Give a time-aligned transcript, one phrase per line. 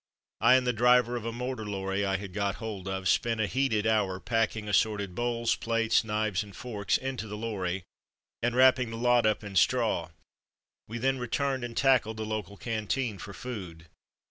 [0.39, 3.45] I and the driver of a motor lorry I had got hold of spent a
[3.45, 7.83] heat ed hour packing assorted bowls, plates, knives, and forks into the lorry,
[8.41, 10.09] and wrapping the lot up in straw.
[10.87, 13.89] We then re turned and tackled the local canteen for food.